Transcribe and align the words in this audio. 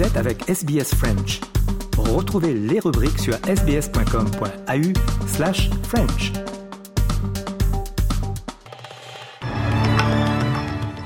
Êtes 0.00 0.16
avec 0.16 0.48
SBS 0.48 0.94
French. 0.94 1.40
Retrouvez 1.98 2.54
les 2.54 2.80
rubriques 2.80 3.18
sur 3.18 3.34
sbs.com.au 3.34 5.26
slash 5.26 5.68
French. 5.82 6.32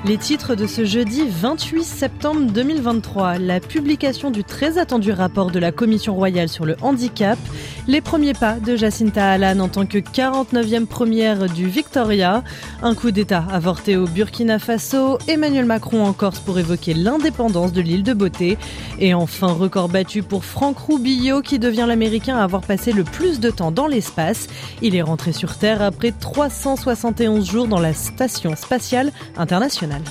Les 0.05 0.19
titres 0.19 0.55
de 0.55 0.66
ce 0.66 0.84
jeudi 0.84 1.23
28 1.27 1.83
septembre 1.83 2.52
2023, 2.52 3.38
la 3.38 3.59
publication 3.59 4.30
du 4.30 4.45
très 4.45 4.79
attendu 4.79 5.11
rapport 5.11 5.51
de 5.51 5.59
la 5.59 5.73
Commission 5.73 6.15
royale 6.15 6.48
sur 6.48 6.65
le 6.65 6.77
handicap, 6.83 7.38
les 7.87 8.01
premiers 8.01 8.32
pas 8.32 8.55
de 8.55 8.77
Jacinta 8.77 9.30
Allan 9.30 9.61
en 9.61 9.69
tant 9.69 9.87
que 9.87 9.98
49e 9.98 10.87
première 10.87 11.48
du 11.48 11.66
Victoria, 11.69 12.43
un 12.83 12.95
coup 12.95 13.11
d'État 13.11 13.45
avorté 13.51 13.96
au 13.96 14.07
Burkina 14.07 14.59
Faso, 14.59 15.19
Emmanuel 15.29 15.64
Macron 15.64 16.05
en 16.05 16.12
Corse 16.12 16.41
pour 16.41 16.59
évoquer 16.59 16.95
l'indépendance 16.95 17.73
de 17.73 17.80
l'île 17.80 18.02
de 18.02 18.15
Beauté, 18.15 18.59
et 18.98 19.15
enfin 19.15 19.48
record 19.48 19.88
battu 19.88 20.23
pour 20.23 20.45
Franck 20.45 20.79
Rubio 20.79 21.41
qui 21.41 21.59
devient 21.59 21.87
l'Américain 21.87 22.37
à 22.37 22.45
avoir 22.45 22.62
passé 22.62 22.93
le 22.93 23.05
plus 23.05 23.41
de 23.41 23.51
temps 23.51 23.70
dans 23.70 23.87
l'espace. 23.87 24.46
Il 24.82 24.96
est 24.96 25.02
rentré 25.02 25.32
sur 25.32 25.57
Terre 25.57 25.82
après 25.82 26.12
371 26.12 27.51
jours 27.51 27.69
dans 27.69 27.80
la 27.80 27.93
Station 27.93 28.57
spatiale 28.57 29.12
internationale. 29.37 30.02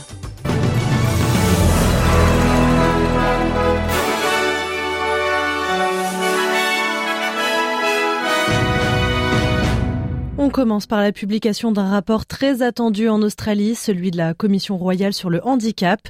On 10.43 10.49
commence 10.49 10.87
par 10.87 10.99
la 10.99 11.13
publication 11.13 11.71
d'un 11.71 11.87
rapport 11.87 12.25
très 12.25 12.63
attendu 12.63 13.07
en 13.07 13.21
Australie, 13.21 13.75
celui 13.75 14.11
de 14.11 14.17
la 14.17 14.33
Commission 14.33 14.77
royale 14.77 15.13
sur 15.13 15.29
le 15.29 15.39
handicap. 15.47 16.01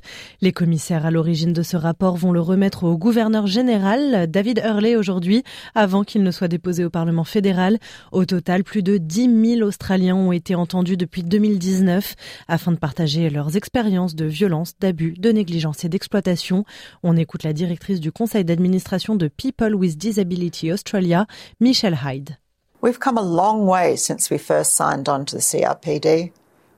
Les 0.41 0.51
commissaires 0.51 1.05
à 1.05 1.11
l'origine 1.11 1.53
de 1.53 1.61
ce 1.61 1.77
rapport 1.77 2.17
vont 2.17 2.31
le 2.31 2.41
remettre 2.41 2.83
au 2.83 2.97
gouverneur 2.97 3.45
général, 3.45 4.25
David 4.25 4.63
Hurley, 4.65 4.95
aujourd'hui, 4.95 5.43
avant 5.75 6.03
qu'il 6.03 6.23
ne 6.23 6.31
soit 6.31 6.47
déposé 6.47 6.83
au 6.83 6.89
Parlement 6.89 7.25
fédéral. 7.25 7.77
Au 8.11 8.25
total, 8.25 8.63
plus 8.63 8.81
de 8.81 8.97
10 8.97 9.57
000 9.57 9.67
Australiens 9.67 10.15
ont 10.15 10.31
été 10.31 10.55
entendus 10.55 10.97
depuis 10.97 11.21
2019 11.21 12.15
afin 12.47 12.71
de 12.71 12.77
partager 12.77 13.29
leurs 13.29 13.55
expériences 13.55 14.15
de 14.15 14.25
violence, 14.25 14.73
d'abus, 14.79 15.13
de 15.13 15.31
négligence 15.31 15.85
et 15.85 15.89
d'exploitation. 15.89 16.65
On 17.03 17.15
écoute 17.17 17.43
la 17.43 17.53
directrice 17.53 17.99
du 17.99 18.11
conseil 18.11 18.43
d'administration 18.43 19.15
de 19.15 19.27
People 19.27 19.75
with 19.75 19.95
Disability 19.95 20.71
Australia, 20.71 21.27
Michelle 21.59 21.99
Hyde. 22.03 22.37
We've 22.83 22.99
come 22.99 23.17
a 23.17 23.21
long 23.21 23.65
way 23.65 23.95
since 23.95 24.29
we 24.29 24.37
first 24.37 24.73
signed 24.73 25.07
on 25.07 25.23
to 25.27 25.35
the 25.35 25.41
CRPD, 25.41 26.33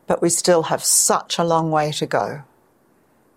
but 0.05 0.21
we 0.21 0.29
still 0.29 0.61
have 0.69 0.83
such 0.83 1.39
a 1.39 1.43
long 1.43 1.71
way 1.71 1.91
to 1.93 2.05
go. 2.05 2.43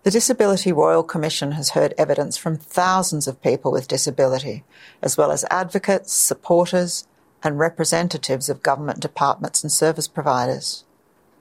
The 0.03 0.11
Disability 0.11 0.71
Royal 0.71 1.01
Commission 1.01 1.53
has 1.53 1.71
heard 1.71 1.95
evidence 1.97 2.37
from 2.37 2.57
thousands 2.57 3.27
of 3.27 3.41
people 3.41 3.71
with 3.71 3.87
disability, 3.87 4.65
as 5.01 5.17
well 5.17 5.31
as 5.31 5.45
advocates, 5.49 6.13
supporters, 6.13 7.07
and 7.41 7.57
representatives 7.57 8.49
of 8.49 8.61
government 8.61 8.99
departments 8.99 9.63
and 9.63 9.71
service 9.71 10.07
providers. 10.07 10.83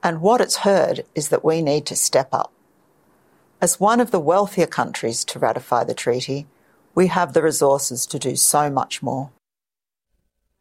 And 0.03 0.23
what 0.23 0.41
it's 0.41 0.65
heard 0.65 1.05
is 1.15 1.29
that 1.29 1.45
we 1.45 1.61
need 1.61 1.85
to 1.89 1.95
step 1.95 2.31
up. 2.33 2.55
As 3.61 3.79
one 3.79 4.01
of 4.01 4.13
the 4.13 4.19
wealthier 4.19 4.67
countries 4.67 5.27
to 5.27 5.39
ratify 5.39 5.85
the 5.85 5.93
treaty, 5.93 6.47
we 6.95 7.09
have 7.09 7.35
the 7.35 7.43
resources 7.43 8.07
to 8.07 8.19
do 8.19 8.35
so 8.35 8.71
much 8.71 9.03
more. 9.03 9.29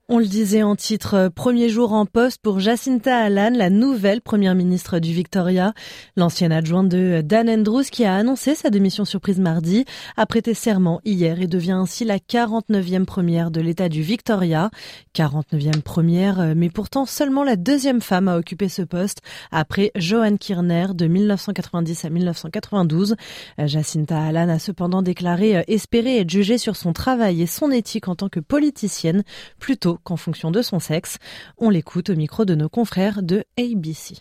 On 0.10 0.20
le 0.20 0.26
disait 0.26 0.64
en 0.64 0.78
titre, 0.78 1.16
euh, 1.16 1.30
premier 1.30 1.68
jour 1.68 1.92
en 1.92 2.06
poste 2.06 2.42
pour 2.42 2.62
Jacinta 2.62 3.18
Allan, 3.18 3.52
la 3.54 3.70
nouvelle 3.70 4.22
première 4.22 4.56
ministre 4.56 5.00
du 5.00 5.12
Victoria. 5.12 5.74
L'ancienne 6.16 6.54
adjointe 6.54 6.88
de 6.88 7.20
Dan 7.22 7.50
Andrews 7.50 7.84
qui 7.92 8.06
a 8.06 8.16
annoncé 8.16 8.56
sa 8.56 8.70
démission 8.70 9.04
surprise 9.04 9.38
mardi 9.38 9.84
a 10.16 10.26
prêté 10.26 10.54
serment 10.54 11.02
hier 11.04 11.42
et 11.42 11.48
devient 11.48 11.74
ainsi 11.74 12.06
la 12.06 12.20
49e 12.20 13.04
première 13.04 13.52
de 13.52 13.60
l'État 13.60 13.90
du 13.90 14.02
Victoria. 14.02 14.72
49e 15.14 15.82
première, 15.82 16.40
euh, 16.40 16.54
mais 16.56 16.70
pourtant 16.70 17.06
seulement 17.06 17.44
la 17.44 17.58
deuxième 17.58 18.00
femme 18.00 18.30
à 18.30 18.38
occuper 18.38 18.70
ce 18.70 18.84
poste 18.84 19.22
après 19.52 19.92
Joanne 19.98 20.38
Kirner 20.38 20.88
de 20.94 21.08
1990 21.08 22.06
à 22.06 22.10
1992. 22.10 23.18
Euh, 23.60 23.68
Jacinta 23.68 24.24
Allan 24.24 24.48
a 24.48 24.60
cependant 24.60 25.02
déclaré 25.02 25.66
espérer 25.68 26.20
être 26.20 26.30
jugée 26.30 26.58
sur 26.58 26.78
son 26.78 26.94
travail 26.94 27.42
et 27.42 27.46
son 27.46 27.72
éthique 27.72 28.08
en 28.08 28.16
tant 28.16 28.30
que 28.30 28.40
politicienne 28.40 29.26
plutôt 29.60 29.97
qu'en 30.04 30.18
fonction 30.18 30.52
de 30.52 30.62
son 30.62 30.80
sexe. 30.80 31.18
On 31.58 31.70
l'écoute 31.70 32.10
au 32.10 32.16
micro 32.16 32.46
de 32.46 32.56
nos 32.56 32.70
confrères 32.70 33.24
de 33.24 33.44
ABC. 33.58 34.16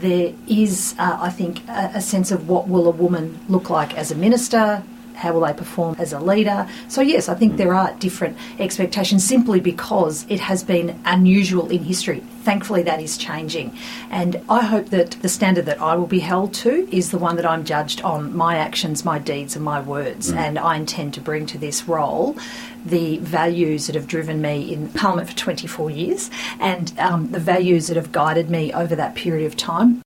There 0.00 0.32
is, 0.48 0.94
uh, 0.98 1.26
I 1.26 1.30
think, 1.30 1.62
a, 1.68 1.96
a 1.96 2.00
sense 2.00 2.32
of 2.32 2.48
what 2.48 2.68
will 2.68 2.86
a 2.86 2.90
woman 2.90 3.30
look 3.48 3.68
like 3.68 3.96
as 3.98 4.12
a 4.12 4.14
minister, 4.14 4.82
how 5.20 5.34
will 5.34 5.42
they 5.42 5.52
perform 5.52 5.96
as 5.98 6.12
a 6.12 6.18
leader? 6.18 6.66
So, 6.88 7.02
yes, 7.02 7.28
I 7.28 7.34
think 7.34 7.56
there 7.56 7.74
are 7.74 7.92
different 7.98 8.38
expectations 8.58 9.22
simply 9.22 9.60
because 9.60 10.24
it 10.28 10.40
has 10.40 10.64
been 10.64 11.00
unusual 11.04 11.68
in 11.68 11.84
history. 11.84 12.20
Thankfully, 12.42 12.82
that 12.84 13.02
is 13.02 13.18
changing. 13.18 13.76
And 14.10 14.42
I 14.48 14.64
hope 14.64 14.86
that 14.90 15.12
the 15.22 15.28
standard 15.28 15.66
that 15.66 15.80
I 15.80 15.94
will 15.94 16.06
be 16.06 16.20
held 16.20 16.54
to 16.54 16.88
is 16.90 17.10
the 17.10 17.18
one 17.18 17.36
that 17.36 17.44
I'm 17.44 17.64
judged 17.64 18.00
on 18.00 18.34
my 18.34 18.56
actions, 18.56 19.04
my 19.04 19.18
deeds, 19.18 19.54
and 19.56 19.64
my 19.64 19.80
words. 19.80 20.32
Mm. 20.32 20.36
And 20.36 20.58
I 20.58 20.76
intend 20.76 21.12
to 21.14 21.20
bring 21.20 21.44
to 21.46 21.58
this 21.58 21.86
role 21.86 22.36
the 22.84 23.18
values 23.18 23.86
that 23.86 23.94
have 23.94 24.06
driven 24.06 24.40
me 24.40 24.72
in 24.72 24.88
Parliament 24.88 25.28
for 25.28 25.36
24 25.36 25.90
years 25.90 26.30
and 26.58 26.98
um, 26.98 27.30
the 27.30 27.38
values 27.38 27.88
that 27.88 27.96
have 27.96 28.10
guided 28.10 28.48
me 28.48 28.72
over 28.72 28.96
that 28.96 29.14
period 29.14 29.46
of 29.46 29.56
time. 29.56 30.02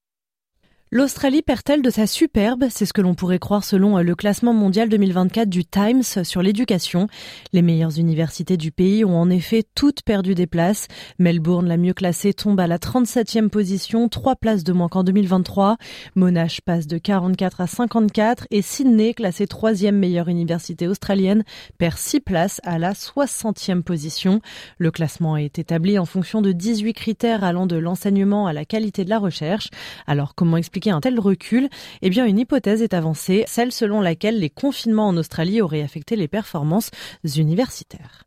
L'Australie 0.96 1.42
perd-elle 1.42 1.82
de 1.82 1.90
sa 1.90 2.06
superbe? 2.06 2.66
C'est 2.70 2.86
ce 2.86 2.92
que 2.92 3.00
l'on 3.00 3.16
pourrait 3.16 3.40
croire 3.40 3.64
selon 3.64 3.98
euh, 3.98 4.02
le 4.02 4.14
classement 4.14 4.54
mondial 4.54 4.88
2024 4.88 5.48
du 5.48 5.64
Times 5.64 6.04
sur 6.04 6.40
l'éducation. 6.40 7.08
Les 7.52 7.62
meilleures 7.62 7.98
universités 7.98 8.56
du 8.56 8.70
pays 8.70 9.04
ont 9.04 9.18
en 9.18 9.28
effet 9.28 9.64
toutes 9.74 10.02
perdu 10.02 10.36
des 10.36 10.46
places. 10.46 10.86
Melbourne, 11.18 11.66
la 11.66 11.78
mieux 11.78 11.94
classée, 11.94 12.32
tombe 12.32 12.60
à 12.60 12.68
la 12.68 12.78
37e 12.78 13.48
position, 13.48 14.08
trois 14.08 14.36
places 14.36 14.62
de 14.62 14.72
moins 14.72 14.86
qu'en 14.86 15.02
2023. 15.02 15.78
Monash 16.14 16.60
passe 16.60 16.86
de 16.86 16.98
44 16.98 17.60
à 17.60 17.66
54 17.66 18.46
et 18.52 18.62
Sydney, 18.62 19.14
classée 19.14 19.48
troisième 19.48 19.98
meilleure 19.98 20.28
université 20.28 20.86
australienne, 20.86 21.42
perd 21.76 21.98
six 21.98 22.20
places 22.20 22.60
à 22.62 22.78
la 22.78 22.92
60e 22.92 23.82
position. 23.82 24.40
Le 24.78 24.92
classement 24.92 25.36
est 25.36 25.58
établi 25.58 25.98
en 25.98 26.04
fonction 26.04 26.40
de 26.40 26.52
18 26.52 26.92
critères 26.92 27.42
allant 27.42 27.66
de 27.66 27.74
l'enseignement 27.74 28.46
à 28.46 28.52
la 28.52 28.64
qualité 28.64 29.04
de 29.04 29.10
la 29.10 29.18
recherche. 29.18 29.70
Alors 30.06 30.36
comment 30.36 30.56
expliquer 30.56 30.83
un 30.90 31.00
tel 31.00 31.18
recul 31.18 31.68
Eh 32.02 32.10
bien, 32.10 32.26
une 32.26 32.38
hypothèse 32.38 32.82
est 32.82 32.94
avancée, 32.94 33.44
celle 33.46 33.72
selon 33.72 34.00
laquelle 34.00 34.38
les 34.38 34.50
confinements 34.50 35.08
en 35.08 35.16
Australie 35.16 35.60
auraient 35.60 35.82
affecté 35.82 36.16
les 36.16 36.28
performances 36.28 36.90
universitaires. 37.36 38.24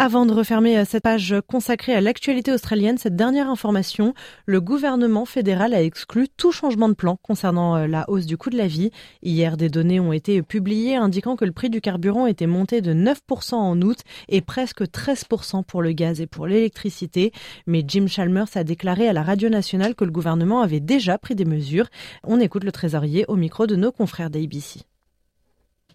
Avant 0.00 0.26
de 0.26 0.32
refermer 0.32 0.78
euh, 0.78 0.84
cette 0.84 1.02
page 1.02 1.34
consacrée 1.48 1.92
à 1.92 2.00
l'actualité 2.00 2.52
australienne, 2.52 2.98
cette 2.98 3.16
dernière 3.16 3.50
information, 3.50 4.14
le 4.46 4.60
gouvernement 4.60 5.24
fédéral 5.24 5.74
a 5.74 5.82
exclu 5.82 6.28
tout 6.28 6.52
changement 6.52 6.88
de 6.88 6.94
plan 6.94 7.18
concernant 7.20 7.74
euh, 7.74 7.88
la 7.88 8.08
hausse 8.08 8.24
du 8.24 8.36
coût 8.36 8.48
de 8.48 8.56
la 8.56 8.68
vie. 8.68 8.92
Hier, 9.24 9.56
des 9.56 9.68
données 9.68 9.98
ont 9.98 10.12
été 10.12 10.40
publiées 10.40 10.94
indiquant 10.94 11.34
que 11.34 11.44
le 11.44 11.50
prix 11.50 11.68
du 11.68 11.80
carburant 11.80 12.26
était 12.26 12.46
monté 12.46 12.80
de 12.80 12.94
9% 12.94 13.54
en 13.56 13.82
août 13.82 13.98
et 14.28 14.40
presque 14.40 14.82
13% 14.82 15.64
pour 15.64 15.82
le 15.82 15.90
gaz 15.90 16.20
et 16.20 16.28
pour 16.28 16.46
l'électricité. 16.46 17.32
Mais 17.66 17.82
Jim 17.84 18.06
Chalmers 18.06 18.56
a 18.56 18.62
déclaré 18.62 19.08
à 19.08 19.12
la 19.12 19.24
radio 19.24 19.48
nationale 19.48 19.96
que 19.96 20.04
le 20.04 20.12
gouvernement 20.12 20.60
avait 20.60 20.78
déjà 20.78 21.18
pris 21.18 21.34
des 21.34 21.44
mesures. 21.44 21.88
On 22.22 22.38
écoute 22.38 22.62
le 22.62 22.70
trésorier 22.70 23.24
au 23.26 23.34
micro 23.34 23.66
de 23.66 23.74
nos 23.74 23.90
confrères 23.90 24.30
d'ABC. 24.30 24.87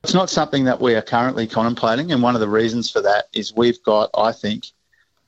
It's 0.03 0.13
not 0.13 0.29
something 0.29 0.65
that 0.65 0.81
we 0.81 0.95
are 0.95 1.01
currently 1.01 1.47
contemplating, 1.47 2.11
and 2.11 2.21
one 2.21 2.35
of 2.35 2.41
the 2.41 2.49
reasons 2.49 2.91
for 2.91 3.01
that 3.01 3.29
is 3.31 3.55
we've 3.55 3.81
got, 3.83 4.09
I 4.13 4.33
think, 4.33 4.65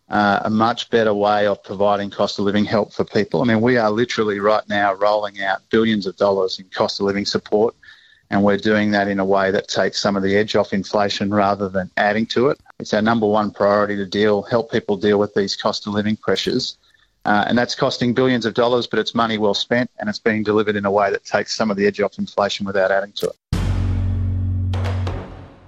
uh, 0.09 0.41
a 0.43 0.49
much 0.49 0.89
better 0.89 1.13
way 1.13 1.47
of 1.47 1.63
providing 1.63 2.09
cost 2.09 2.37
of 2.39 2.45
living 2.45 2.65
help 2.65 2.91
for 2.91 3.05
people. 3.05 3.41
I 3.41 3.45
mean, 3.45 3.61
we 3.61 3.77
are 3.77 3.89
literally 3.89 4.39
right 4.41 4.67
now 4.67 4.93
rolling 4.93 5.41
out 5.41 5.61
billions 5.69 6.05
of 6.05 6.17
dollars 6.17 6.59
in 6.59 6.65
cost 6.65 6.99
of 6.99 7.05
living 7.05 7.25
support, 7.25 7.73
and 8.29 8.43
we're 8.43 8.57
doing 8.57 8.91
that 8.91 9.07
in 9.07 9.19
a 9.21 9.25
way 9.25 9.49
that 9.49 9.69
takes 9.69 10.01
some 10.01 10.17
of 10.17 10.23
the 10.23 10.35
edge 10.35 10.57
off 10.57 10.73
inflation 10.73 11.33
rather 11.33 11.69
than 11.69 11.89
adding 11.95 12.25
to 12.27 12.49
it. 12.49 12.59
It's 12.77 12.93
our 12.93 13.01
number 13.01 13.27
one 13.27 13.51
priority 13.51 13.95
to 13.95 14.05
deal, 14.05 14.41
help 14.41 14.73
people 14.73 14.97
deal 14.97 15.17
with 15.17 15.33
these 15.35 15.55
cost 15.55 15.87
of 15.87 15.93
living 15.93 16.17
pressures. 16.17 16.77
Uh, 17.23 17.45
and 17.47 17.57
that's 17.57 17.75
costing 17.75 18.13
billions 18.13 18.45
of 18.45 18.53
dollars, 18.53 18.87
but 18.87 18.99
it's 18.99 19.15
money 19.15 19.37
well 19.37 19.53
spent, 19.53 19.89
and 19.99 20.09
it's 20.09 20.19
being 20.19 20.43
delivered 20.43 20.75
in 20.75 20.83
a 20.83 20.91
way 20.91 21.09
that 21.09 21.23
takes 21.23 21.55
some 21.55 21.71
of 21.71 21.77
the 21.77 21.87
edge 21.87 22.01
off 22.01 22.19
inflation 22.19 22.65
without 22.65 22.91
adding 22.91 23.13
to 23.13 23.27
it. 23.27 23.64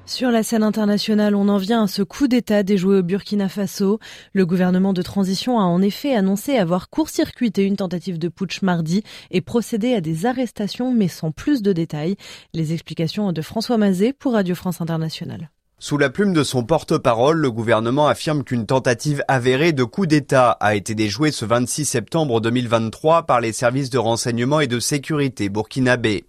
Sur 0.07 0.31
la 0.31 0.41
scène 0.41 0.63
internationale, 0.63 1.35
on 1.35 1.49
en 1.49 1.57
vient 1.57 1.83
à 1.83 1.87
ce 1.87 2.01
coup 2.01 2.29
d'État 2.29 2.63
déjoué 2.63 2.99
au 2.99 3.03
Burkina 3.03 3.49
Faso. 3.49 3.99
Le 4.31 4.45
gouvernement 4.45 4.93
de 4.93 5.01
transition 5.01 5.59
a 5.59 5.63
en 5.63 5.81
effet 5.81 6.15
annoncé 6.15 6.57
avoir 6.57 6.89
court-circuité 6.89 7.65
une 7.65 7.75
tentative 7.75 8.17
de 8.17 8.29
putsch 8.29 8.61
mardi 8.61 9.03
et 9.31 9.41
procédé 9.41 9.93
à 9.93 9.99
des 9.99 10.25
arrestations, 10.25 10.93
mais 10.93 11.09
sans 11.09 11.31
plus 11.31 11.61
de 11.61 11.73
détails. 11.73 12.15
Les 12.53 12.71
explications 12.71 13.33
de 13.33 13.41
François 13.41 13.77
Mazet 13.77 14.13
pour 14.13 14.31
Radio 14.31 14.55
France 14.55 14.79
Internationale. 14.79 15.49
Sous 15.79 15.99
la 15.99 16.09
plume 16.09 16.33
de 16.33 16.43
son 16.43 16.63
porte-parole, 16.63 17.37
le 17.37 17.51
gouvernement 17.51 18.07
affirme 18.07 18.43
qu'une 18.43 18.65
tentative 18.65 19.23
avérée 19.27 19.73
de 19.73 19.83
coup 19.83 20.07
d'État 20.07 20.49
a 20.59 20.73
été 20.73 20.95
déjouée 20.95 21.29
ce 21.29 21.45
26 21.45 21.85
septembre 21.85 22.41
2023 22.41 23.27
par 23.27 23.41
les 23.41 23.53
services 23.53 23.91
de 23.91 23.99
renseignement 23.99 24.59
et 24.59 24.65
de 24.65 24.79
sécurité 24.79 25.49
burkinabés. 25.49 26.25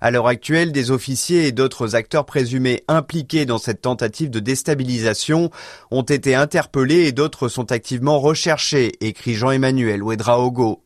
À 0.00 0.12
l'heure 0.12 0.28
actuelle, 0.28 0.70
des 0.70 0.92
officiers 0.92 1.48
et 1.48 1.52
d'autres 1.52 1.96
acteurs 1.96 2.24
présumés 2.24 2.84
impliqués 2.86 3.46
dans 3.46 3.58
cette 3.58 3.80
tentative 3.80 4.30
de 4.30 4.38
déstabilisation 4.38 5.50
ont 5.90 6.02
été 6.02 6.36
interpellés 6.36 7.08
et 7.08 7.12
d'autres 7.12 7.48
sont 7.48 7.72
activement 7.72 8.20
recherchés, 8.20 8.92
écrit 9.00 9.34
Jean-Emmanuel 9.34 10.04
Ouedraogo. 10.04 10.83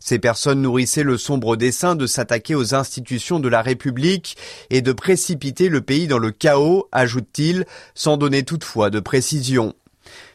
Ces 0.00 0.18
personnes 0.18 0.62
nourrissaient 0.62 1.02
le 1.02 1.16
sombre 1.16 1.56
dessein 1.56 1.94
de 1.94 2.06
s'attaquer 2.06 2.54
aux 2.54 2.74
institutions 2.74 3.40
de 3.40 3.48
la 3.48 3.62
République 3.62 4.36
et 4.70 4.82
de 4.82 4.92
précipiter 4.92 5.68
le 5.68 5.80
pays 5.80 6.06
dans 6.06 6.18
le 6.18 6.30
chaos, 6.30 6.88
ajoute-t-il, 6.92 7.64
sans 7.94 8.16
donner 8.16 8.42
toutefois 8.42 8.90
de 8.90 9.00
précision. 9.00 9.74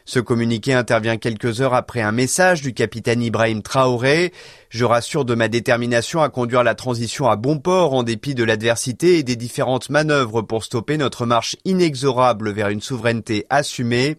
Ce 0.04 0.18
communiqué 0.18 0.72
intervient 0.72 1.16
quelques 1.16 1.60
heures 1.60 1.74
après 1.74 2.00
un 2.00 2.12
message 2.12 2.62
du 2.62 2.72
capitaine 2.72 3.22
Ibrahim 3.22 3.62
Traoré. 3.62 4.32
Je 4.68 4.84
rassure 4.84 5.24
de 5.24 5.34
ma 5.34 5.48
détermination 5.48 6.22
à 6.22 6.28
conduire 6.28 6.62
la 6.62 6.74
transition 6.74 7.28
à 7.28 7.36
bon 7.36 7.58
port 7.58 7.94
en 7.94 8.02
dépit 8.02 8.34
de 8.34 8.44
l'adversité 8.44 9.18
et 9.18 9.22
des 9.22 9.36
différentes 9.36 9.90
manœuvres 9.90 10.42
pour 10.42 10.64
stopper 10.64 10.96
notre 10.96 11.26
marche 11.26 11.56
inexorable 11.64 12.50
vers 12.50 12.68
une 12.68 12.80
souveraineté 12.80 13.46
assumée. 13.50 14.16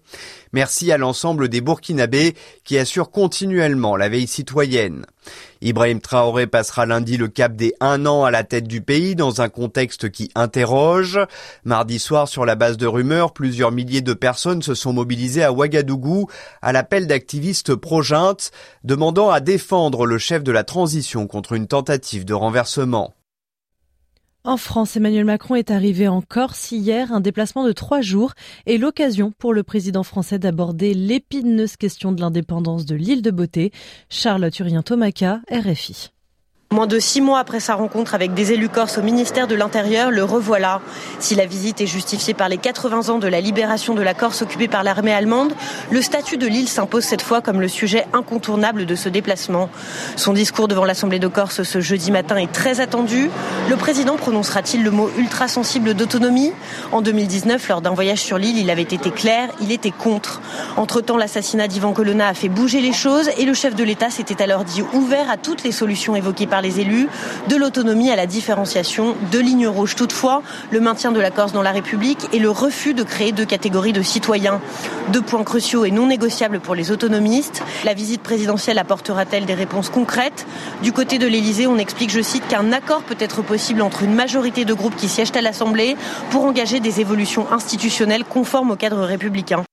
Merci 0.53 0.91
à 0.91 0.97
l'ensemble 0.97 1.49
des 1.49 1.61
Burkinabés 1.61 2.35
qui 2.63 2.77
assurent 2.77 3.11
continuellement 3.11 3.95
la 3.95 4.09
veille 4.09 4.27
citoyenne. 4.27 5.05
Ibrahim 5.61 6.01
Traoré 6.01 6.47
passera 6.47 6.85
lundi 6.85 7.17
le 7.17 7.27
cap 7.27 7.55
des 7.55 7.73
un 7.79 8.05
an 8.05 8.23
à 8.23 8.31
la 8.31 8.43
tête 8.43 8.67
du 8.67 8.81
pays 8.81 9.15
dans 9.15 9.41
un 9.41 9.49
contexte 9.49 10.09
qui 10.09 10.31
interroge. 10.35 11.19
Mardi 11.63 11.99
soir, 11.99 12.27
sur 12.27 12.45
la 12.45 12.55
base 12.55 12.77
de 12.77 12.87
rumeurs, 12.87 13.33
plusieurs 13.33 13.71
milliers 13.71 14.01
de 14.01 14.13
personnes 14.13 14.61
se 14.61 14.73
sont 14.73 14.93
mobilisées 14.93 15.43
à 15.43 15.51
Ouagadougou 15.51 16.27
à 16.61 16.71
l'appel 16.71 17.07
d'activistes 17.07 17.75
pro 17.75 18.01
demandant 18.83 19.29
à 19.29 19.39
défendre 19.39 20.05
le 20.05 20.17
chef 20.17 20.43
de 20.43 20.51
la 20.51 20.63
transition 20.63 21.27
contre 21.27 21.53
une 21.53 21.67
tentative 21.67 22.25
de 22.25 22.33
renversement. 22.33 23.13
En 24.43 24.57
France, 24.57 24.97
Emmanuel 24.97 25.25
Macron 25.25 25.53
est 25.53 25.69
arrivé 25.69 26.07
en 26.07 26.23
Corse 26.23 26.71
hier, 26.71 27.13
un 27.13 27.19
déplacement 27.19 27.63
de 27.63 27.73
trois 27.73 28.01
jours 28.01 28.33
et 28.65 28.79
l'occasion 28.79 29.31
pour 29.37 29.53
le 29.53 29.61
président 29.61 30.01
français 30.01 30.39
d'aborder 30.39 30.95
l'épineuse 30.95 31.77
question 31.77 32.11
de 32.11 32.21
l'indépendance 32.21 32.87
de 32.87 32.95
l'île 32.95 33.21
de 33.21 33.29
Beauté. 33.29 33.71
Charles 34.09 34.49
Turien-Tomaca, 34.49 35.41
RFI. 35.51 36.09
Moins 36.71 36.87
de 36.87 36.99
six 36.99 37.19
mois 37.19 37.39
après 37.39 37.59
sa 37.59 37.75
rencontre 37.75 38.15
avec 38.15 38.33
des 38.33 38.53
élus 38.53 38.69
corses 38.69 38.97
au 38.97 39.01
ministère 39.01 39.45
de 39.45 39.55
l'Intérieur, 39.55 40.09
le 40.09 40.23
revoilà. 40.23 40.79
Si 41.19 41.35
la 41.35 41.45
visite 41.45 41.81
est 41.81 41.85
justifiée 41.85 42.33
par 42.33 42.47
les 42.47 42.57
80 42.57 43.09
ans 43.09 43.19
de 43.19 43.27
la 43.27 43.41
libération 43.41 43.93
de 43.93 44.01
la 44.01 44.13
Corse 44.13 44.41
occupée 44.41 44.69
par 44.69 44.85
l'armée 44.85 45.11
allemande, 45.11 45.51
le 45.91 46.01
statut 46.01 46.37
de 46.37 46.47
l'île 46.47 46.69
s'impose 46.69 47.03
cette 47.03 47.23
fois 47.23 47.41
comme 47.41 47.59
le 47.59 47.67
sujet 47.67 48.05
incontournable 48.13 48.85
de 48.85 48.95
ce 48.95 49.09
déplacement. 49.09 49.69
Son 50.15 50.31
discours 50.31 50.69
devant 50.69 50.85
l'Assemblée 50.85 51.19
de 51.19 51.27
Corse 51.27 51.63
ce 51.63 51.81
jeudi 51.81 52.09
matin 52.09 52.37
est 52.37 52.53
très 52.53 52.79
attendu. 52.79 53.29
Le 53.69 53.75
président 53.75 54.15
prononcera-t-il 54.15 54.81
le 54.81 54.91
mot 54.91 55.11
ultra 55.17 55.49
sensible 55.49 55.93
d'autonomie? 55.93 56.53
En 56.93 57.01
2019, 57.01 57.67
lors 57.67 57.81
d'un 57.81 57.93
voyage 57.93 58.19
sur 58.19 58.37
l'île, 58.37 58.57
il 58.57 58.69
avait 58.69 58.83
été 58.83 59.11
clair, 59.11 59.49
il 59.59 59.73
était 59.73 59.91
contre. 59.91 60.39
Entre-temps, 60.77 61.17
l'assassinat 61.17 61.67
d'Ivan 61.67 61.91
Colonna 61.91 62.29
a 62.29 62.33
fait 62.33 62.47
bouger 62.47 62.79
les 62.79 62.93
choses 62.93 63.29
et 63.37 63.43
le 63.43 63.53
chef 63.53 63.75
de 63.75 63.83
l'État 63.83 64.09
s'était 64.09 64.41
alors 64.41 64.63
dit 64.63 64.83
ouvert 64.93 65.29
à 65.29 65.35
toutes 65.35 65.65
les 65.65 65.73
solutions 65.73 66.15
évoquées 66.15 66.47
par 66.47 66.60
les 66.61 66.79
élus, 66.79 67.07
de 67.47 67.55
l'autonomie 67.55 68.11
à 68.11 68.15
la 68.15 68.25
différenciation, 68.25 69.15
de 69.31 69.39
lignes 69.39 69.67
rouges. 69.67 69.95
Toutefois, 69.95 70.43
le 70.71 70.79
maintien 70.79 71.11
de 71.11 71.19
la 71.19 71.31
Corse 71.31 71.51
dans 71.51 71.61
la 71.61 71.71
République 71.71 72.29
et 72.33 72.39
le 72.39 72.49
refus 72.49 72.93
de 72.93 73.03
créer 73.03 73.31
deux 73.31 73.45
catégories 73.45 73.93
de 73.93 74.01
citoyens. 74.01 74.61
Deux 75.09 75.21
points 75.21 75.43
cruciaux 75.43 75.85
et 75.85 75.91
non 75.91 76.07
négociables 76.07 76.59
pour 76.59 76.75
les 76.75 76.91
autonomistes. 76.91 77.63
La 77.83 77.93
visite 77.93 78.21
présidentielle 78.21 78.77
apportera-t-elle 78.77 79.45
des 79.45 79.53
réponses 79.53 79.89
concrètes? 79.89 80.45
Du 80.83 80.91
côté 80.91 81.17
de 81.17 81.27
l'Élysée, 81.27 81.67
on 81.67 81.77
explique, 81.77 82.11
je 82.11 82.21
cite, 82.21 82.47
qu'un 82.47 82.71
accord 82.71 83.03
peut 83.03 83.17
être 83.19 83.41
possible 83.41 83.81
entre 83.81 84.03
une 84.03 84.13
majorité 84.13 84.65
de 84.65 84.73
groupes 84.73 84.95
qui 84.95 85.09
siègent 85.09 85.35
à 85.35 85.41
l'Assemblée 85.41 85.95
pour 86.29 86.45
engager 86.45 86.79
des 86.79 87.01
évolutions 87.01 87.51
institutionnelles 87.51 88.23
conformes 88.23 88.71
au 88.71 88.75
cadre 88.75 89.03
républicain. 89.03 89.63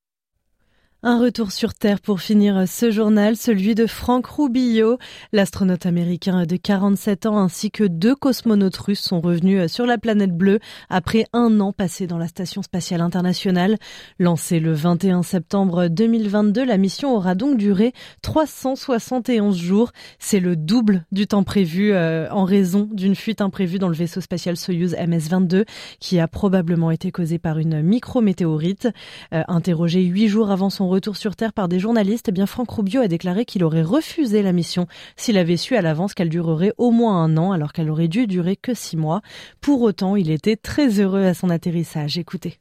Un 1.05 1.21
retour 1.21 1.53
sur 1.53 1.75
Terre 1.75 2.00
pour 2.00 2.21
finir 2.21 2.67
ce 2.67 2.91
journal, 2.91 3.37
celui 3.37 3.77
de 3.77 3.87
Frank 3.87 4.27
Rubio. 4.27 4.99
L'astronaute 5.33 5.87
américain 5.87 6.45
de 6.45 6.56
47 6.56 7.27
ans 7.27 7.39
ainsi 7.39 7.71
que 7.71 7.85
deux 7.85 8.17
cosmonautes 8.17 8.79
russes 8.79 9.03
sont 9.03 9.21
revenus 9.21 9.71
sur 9.71 9.87
la 9.87 9.97
planète 9.97 10.37
bleue 10.37 10.59
après 10.91 11.27
un 11.33 11.61
an 11.61 11.73
passé 11.73 12.09
dans 12.09 12.19
la 12.19 12.27
Station 12.27 12.62
spatiale 12.62 13.00
internationale. 13.00 13.77
Lancée 14.19 14.59
le 14.59 14.73
21 14.73 15.23
septembre 15.23 15.87
2022, 15.87 16.65
la 16.65 16.79
mission 16.79 17.15
aura 17.15 17.37
donc 17.37 17.59
duré 17.59 17.93
371 18.23 19.56
jours. 19.56 19.93
C'est 20.19 20.41
le 20.41 20.56
double 20.56 21.05
du 21.12 21.29
temps 21.29 21.45
prévu 21.45 21.93
euh, 21.93 22.29
en 22.33 22.43
raison 22.43 22.89
d'une 22.91 23.15
fuite 23.15 23.41
imprévue 23.41 23.79
dans 23.79 23.87
le 23.89 23.95
vaisseau 23.95 24.21
spatial 24.21 24.56
Soyuz 24.56 24.97
MS-22 24.97 25.65
qui 26.00 26.19
a 26.19 26.27
probablement 26.27 26.91
été 26.91 27.12
causée 27.12 27.39
par 27.39 27.61
une 27.61 27.83
micrométéorite. 27.83 28.89
Euh, 29.33 29.45
interrogé 29.47 30.03
huit 30.03 30.27
jours 30.27 30.50
avant 30.50 30.71
son 30.71 30.88
retour 30.88 31.17
sur 31.17 31.37
Terre 31.37 31.52
par 31.52 31.69
des 31.69 31.79
journalistes, 31.79 32.26
eh 32.29 32.32
bien 32.32 32.46
Franck 32.46 32.70
Rubio 32.70 33.00
a 33.00 33.08
déclaré 33.08 33.44
qu'il 33.44 33.64
aurait 33.64 33.82
refusé 33.82 34.43
la 34.43 34.52
mission 34.52 34.87
s'il 35.17 35.38
avait 35.38 35.56
su 35.56 35.76
à 35.76 35.82
l'avance 35.82 36.14
qu'elle 36.14 36.29
durerait 36.29 36.73
au 36.79 36.90
moins 36.90 37.23
un 37.23 37.37
an 37.37 37.52
alors 37.52 37.73
qu'elle 37.73 37.90
aurait 37.90 38.08
dû 38.08 38.26
durer 38.26 38.56
que 38.56 38.75
six 38.75 38.96
mois. 38.96 39.20
Pour 39.61 39.82
autant, 39.82 40.17
il 40.17 40.31
était 40.31 40.56
très 40.56 41.00
heureux 41.00 41.25
à 41.25 41.35
son 41.35 41.50
atterrissage. 41.50 42.19
Écoutez. 42.19 42.58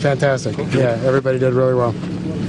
Fantastic. 0.00 0.56
Yeah, 0.72 0.96
everybody 1.04 1.38
did 1.38 1.52
really 1.52 1.74
well. 1.74 1.94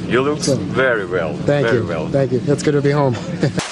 You 0.07 0.21
look 0.21 0.39
very 0.39 1.06
well. 1.06 1.33
Thank 1.45 1.68
very 1.68 1.77
you. 1.77 1.88
well. 1.88 2.07
Thank 2.07 2.31
you. 2.31 2.41
It's 2.47 2.63
good 2.63 2.74
to 2.74 2.81
be 2.81 2.91
home. 2.91 3.15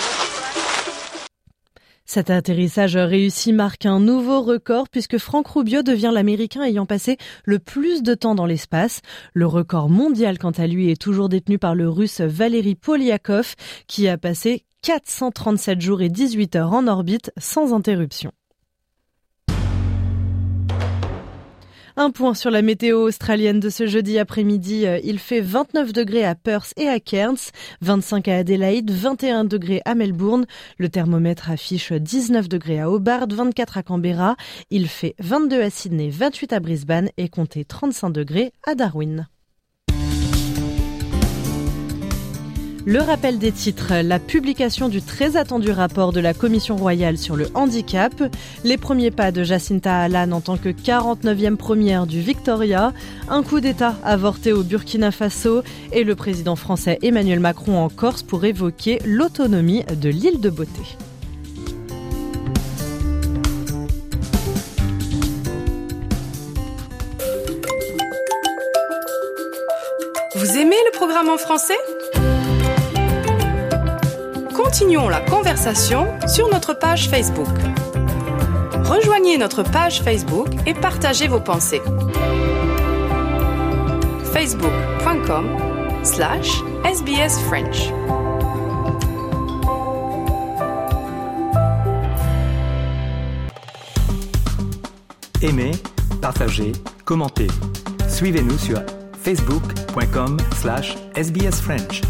Cet 2.10 2.30
atterrissage 2.30 2.96
réussi 2.96 3.52
marque 3.52 3.86
un 3.86 4.00
nouveau 4.00 4.42
record 4.42 4.88
puisque 4.88 5.18
Franck 5.18 5.50
Rubio 5.50 5.84
devient 5.84 6.12
l'Américain 6.14 6.64
ayant 6.64 6.86
passé 6.86 7.18
le 7.44 7.60
plus 7.60 8.02
de 8.02 8.14
temps 8.14 8.34
dans 8.34 8.46
l'espace. 8.46 9.02
Le 9.34 9.46
record 9.46 9.90
mondial, 9.90 10.40
quant 10.40 10.52
à 10.52 10.68
lui, 10.68 10.90
est 10.90 11.02
toujours 11.02 11.28
détenu 11.28 11.60
par 11.60 11.76
le 11.76 11.90
Russe 11.90 12.22
Valery 12.22 12.76
Polyakov 12.76 13.56
qui 13.88 14.08
a 14.08 14.18
passé 14.18 14.64
437 14.84 15.82
jours 15.82 16.02
et 16.02 16.08
18 16.08 16.56
heures 16.56 16.72
en 16.72 16.88
orbite 16.88 17.34
sans 17.38 17.74
interruption. 17.74 18.32
Un 22.00 22.12
point 22.12 22.36
sur 22.36 22.52
la 22.52 22.62
météo 22.62 23.00
australienne 23.08 23.60
de 23.60 23.72
ce 23.72 23.88
jeudi 23.88 24.20
après-midi. 24.20 24.86
Euh, 24.86 25.00
il 25.04 25.18
fait 25.18 25.42
29 25.42 25.94
degrés 25.94 26.24
à 26.24 26.36
Perth 26.36 26.72
et 26.78 26.88
à 26.88 27.00
Cairns, 27.00 27.50
25 27.82 28.28
à 28.28 28.38
Adelaide, 28.38 28.92
21 28.92 29.46
degrés 29.46 29.82
à 29.84 29.96
Melbourne. 29.96 30.46
Le 30.78 30.90
thermomètre 30.90 31.50
affiche 31.50 31.92
19 31.92 32.50
degrés 32.50 32.80
à 32.80 32.92
Hobart, 32.92 33.26
24 33.28 33.80
à 33.80 33.84
Canberra. 33.84 34.36
Il 34.70 34.88
fait 34.88 35.16
22 35.18 35.60
à 35.60 35.72
Sydney, 35.72 36.12
28 36.12 36.54
à 36.54 36.60
Brisbane 36.60 37.10
et 37.18 37.30
comptez 37.30 37.66
35 37.66 38.12
degrés 38.12 38.54
à 38.64 38.76
Darwin. 38.76 39.28
Le 42.90 43.02
rappel 43.02 43.38
des 43.38 43.52
titres, 43.52 43.96
la 44.02 44.18
publication 44.18 44.88
du 44.88 45.02
très 45.02 45.36
attendu 45.36 45.72
rapport 45.72 46.14
de 46.14 46.22
la 46.22 46.34
Commission 46.34 46.78
royale 46.78 47.18
sur 47.18 47.36
le 47.36 47.50
handicap, 47.54 48.14
les 48.64 48.78
premiers 48.78 49.12
pas 49.12 49.34
de 49.34 49.44
Jacinta 49.44 49.98
Allan 49.98 50.32
en 50.32 50.40
tant 50.40 50.56
que 50.56 50.70
49e 50.70 51.58
première 51.58 52.08
du 52.08 52.22
Victoria, 52.22 52.94
un 53.28 53.44
coup 53.44 53.60
d'État 53.60 53.98
avorté 54.06 54.54
au 54.54 54.64
Burkina 54.64 55.12
Faso. 55.12 55.64
Et 55.92 56.06
le 56.06 56.16
président 56.16 56.56
français 56.56 56.98
Emmanuel 57.02 57.42
Macron 57.42 57.78
en 57.78 57.90
Corse 57.90 58.24
pour 58.24 58.46
évoquer 58.46 59.00
l'autonomie 59.04 59.84
de 59.84 60.08
l'île 60.08 60.40
de 60.40 60.50
Beauté. 60.50 60.72
Vous 70.36 70.58
aimez 70.58 70.78
le 70.86 70.92
programme 70.94 71.28
en 71.28 71.38
français? 71.38 71.76
Continuons 74.68 75.08
la 75.08 75.22
conversation 75.22 76.06
sur 76.28 76.50
notre 76.50 76.74
page 76.74 77.08
Facebook. 77.08 77.48
Rejoignez 78.84 79.38
notre 79.38 79.64
page 79.64 80.02
Facebook 80.02 80.50
et 80.66 80.74
partagez 80.74 81.30
vos 81.30 81.40
pensées. 81.40 81.82
facebook.com 84.34 85.46
slash 86.04 86.62
sbsfrench. 86.84 87.94
Aimez, 95.42 95.72
partagez, 96.22 96.74
commentez. 97.06 97.48
Suivez-nous 98.10 98.58
sur 98.58 98.82
facebook.com 99.24 100.36
slash 100.60 100.98
sbsfrench. 101.16 102.02